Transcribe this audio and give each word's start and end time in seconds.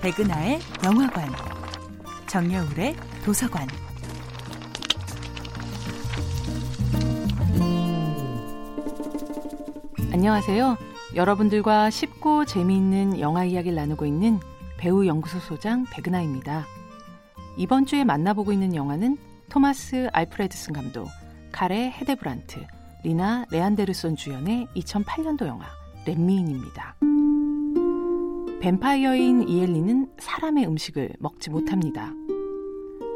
백은하의 0.00 0.60
영화관, 0.84 1.28
정여울의 2.28 2.94
도서관. 3.24 3.66
안녕하세요. 10.12 10.76
여러분들과 11.16 11.90
쉽고 11.90 12.44
재미있는 12.44 13.18
영화 13.18 13.44
이야기를 13.44 13.74
나누고 13.74 14.06
있는 14.06 14.38
배우 14.76 15.04
연구소 15.04 15.40
소장 15.40 15.84
백은하입니다. 15.90 16.64
이번 17.56 17.84
주에 17.84 18.04
만나보고 18.04 18.52
있는 18.52 18.76
영화는 18.76 19.18
토마스 19.50 20.08
알프레드슨 20.12 20.74
감독, 20.74 21.08
카레 21.50 21.90
헤데브란트, 21.90 22.64
리나 23.02 23.46
레안데르손 23.50 24.14
주연의 24.14 24.68
2008년도 24.76 25.46
영화 25.46 25.66
렛미인입니다. 26.06 26.94
뱀파이어인 28.60 29.48
이엘리는 29.48 30.08
사람의 30.18 30.66
음식을 30.66 31.12
먹지 31.20 31.48
못합니다. 31.48 32.12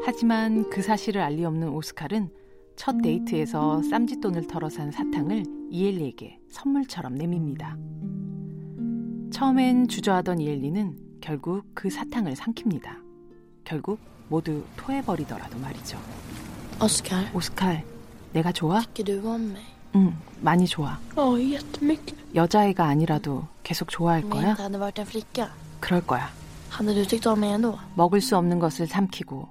하지만 0.05 0.69
그 0.69 0.81
사실을 0.81 1.19
알리 1.21 1.43
없는 1.43 1.67
오스칼은 1.67 2.29
첫 2.77 3.01
데이트에서 3.01 3.81
쌈짓돈을 3.83 4.47
털어 4.47 4.69
산 4.69 4.89
사탕을 4.89 5.43
이엘리에게 5.69 6.39
선물처럼 6.49 7.15
내밉니다. 7.15 7.77
처음엔 9.31 9.89
주저하던 9.89 10.39
이엘리는 10.39 10.97
결국 11.19 11.65
그 11.73 11.89
사탕을 11.89 12.35
삼킵니다. 12.35 13.03
결국 13.65 13.99
모두 14.29 14.63
토해버리더라도 14.77 15.59
말이죠. 15.59 15.99
Oskar, 16.81 17.35
오스칼, 17.35 17.83
내가 18.31 18.53
좋아? 18.53 18.81
응, 19.95 20.13
많이 20.39 20.65
좋아. 20.65 20.97
Jättemycket. 21.17 22.15
여자애가 22.33 22.85
아니라도 22.85 23.52
계속 23.63 23.89
좋아할 23.89 24.21
거야? 24.29 24.55
그럴 25.79 26.05
거야. 26.05 26.29
ändå? 27.53 27.77
먹을 27.95 28.21
수 28.21 28.37
없는 28.37 28.59
것을 28.59 28.87
삼키고 28.87 29.47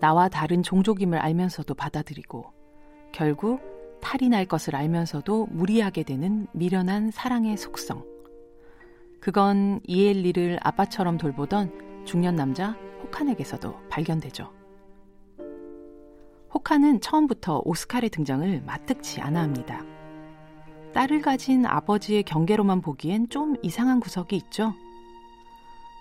나와 0.00 0.28
다른 0.28 0.62
종족임을 0.62 1.18
알면서도 1.18 1.74
받아들이고 1.74 2.44
결국 3.12 3.60
탈이 4.02 4.28
날 4.28 4.44
것을 4.44 4.76
알면서도 4.76 5.46
무리하게 5.50 6.02
되는 6.02 6.46
미련한 6.52 7.10
사랑의 7.10 7.56
속성. 7.56 8.04
그건 9.20 9.80
이엘리를 9.86 10.58
아빠처럼 10.62 11.16
돌보던 11.16 12.04
중년 12.04 12.36
남자 12.36 12.76
호칸에게서도 13.02 13.88
발견되죠. 13.88 14.52
호칸은 16.52 17.00
처음부터 17.00 17.62
오스칼의 17.64 18.10
등장을 18.10 18.62
마뜩지 18.66 19.20
않아 19.20 19.40
합니다. 19.40 19.82
딸을 20.94 21.22
가진 21.22 21.66
아버지의 21.66 22.22
경계로만 22.22 22.80
보기엔 22.80 23.28
좀 23.28 23.56
이상한 23.62 23.98
구석이 23.98 24.36
있죠. 24.36 24.72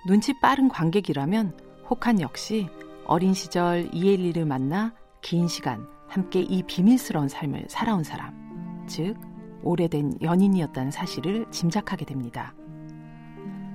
눈치 0.05 0.33
빠른 0.39 0.69
관객이라면 0.69 1.57
호칸 1.89 2.21
역시 2.21 2.69
어린 3.05 3.33
시절 3.33 3.89
이엘리를 3.91 4.45
만나 4.45 4.93
긴 5.21 5.47
시간 5.47 5.87
함께 6.07 6.41
이 6.41 6.61
비밀스러운 6.63 7.27
삶을 7.27 7.65
살아온 7.69 8.03
사람, 8.03 8.85
즉 8.87 9.15
오래된 9.63 10.19
연인이었다는 10.21 10.91
사실을 10.91 11.47
짐작하게 11.49 12.05
됩니다. 12.05 12.53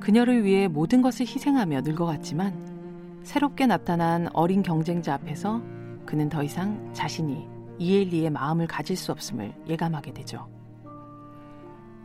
그녀를 0.01 0.45
위해 0.45 0.69
모든 0.69 1.03
것을 1.03 1.27
희생하며 1.27 1.81
늙어갔지만 1.81 3.23
새롭게 3.25 3.67
나타난 3.67 4.29
어린 4.35 4.63
경쟁자 4.63 5.15
앞에서 5.15 5.61
그는 6.07 6.29
더 6.29 6.45
이상 6.45 6.93
자신이 6.95 7.49
이엘리의 7.79 8.31
마음을 8.31 8.67
가질 8.67 8.97
수 8.97 9.11
없음을 9.11 9.53
예감하게 9.69 10.13
되죠. 10.13 10.58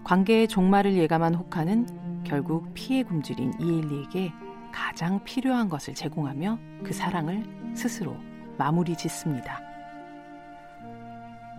관계의 0.04 0.48
종말을 0.48 0.98
예감한 0.98 1.36
호카는 1.36 2.24
결국 2.24 2.74
피해 2.74 3.04
굶주린 3.04 3.54
이엘리에게 3.60 4.32
가장 4.72 5.24
필요한 5.24 5.70
것을 5.70 5.94
제공하며 5.94 6.60
그 6.84 6.94
사랑을 6.94 7.46
스스로 7.76 8.16
마무리 8.58 8.96
짓습니다. 8.96 9.62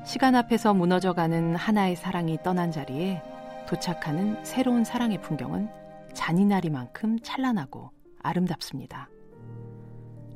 시간 0.04 0.34
앞에서 0.34 0.74
무너져가는 0.74 1.56
하나의 1.56 1.96
사랑이 1.96 2.38
떠난 2.42 2.70
자리에 2.70 3.22
도착하는 3.66 4.44
새로운 4.44 4.84
사랑의 4.84 5.20
풍경은 5.22 5.68
잔인하리만큼 6.12 7.20
찬란하고 7.20 7.90
아름답습니다. 8.22 9.08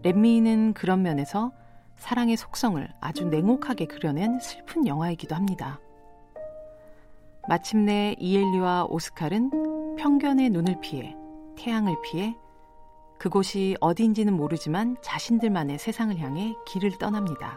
렛미는 0.02 0.72
그런 0.72 1.02
면에서 1.02 1.52
사랑의 1.96 2.36
속성을 2.36 2.88
아주 3.00 3.24
냉혹하게 3.24 3.86
그려낸 3.86 4.38
슬픈 4.40 4.86
영화이기도 4.86 5.34
합니다. 5.34 5.80
마침내 7.48 8.14
이엘리와 8.18 8.84
오스칼은 8.90 9.96
편견의 9.96 10.50
눈을 10.50 10.80
피해 10.82 11.16
태양을 11.56 11.96
피해 12.02 12.36
그곳이 13.18 13.74
어디인지는 13.80 14.34
모르지만 14.34 14.98
자신들만의 15.00 15.78
세상을 15.78 16.16
향해 16.18 16.54
길을 16.66 16.98
떠납니다. 16.98 17.56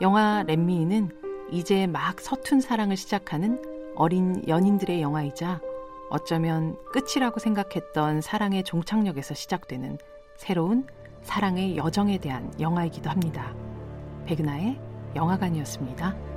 영화 0.00 0.44
렛미는 0.46 1.10
이제 1.50 1.88
막 1.88 2.20
서툰 2.20 2.60
사랑을 2.60 2.96
시작하는 2.96 3.60
어린 3.96 4.46
연인들의 4.46 5.02
영화이자 5.02 5.60
어쩌면 6.08 6.76
끝이라고 6.92 7.40
생각했던 7.40 8.20
사랑의 8.20 8.62
종착역에서 8.62 9.34
시작되는 9.34 9.98
새로운 10.36 10.86
사랑의 11.22 11.76
여정에 11.76 12.18
대한 12.18 12.52
영화이기도 12.60 13.10
합니다. 13.10 13.52
백은하의 14.26 14.78
영화관이었습니다. 15.16 16.33